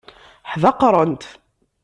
[0.51, 1.23] Ḥdaqrent.